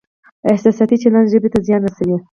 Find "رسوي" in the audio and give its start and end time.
1.85-2.17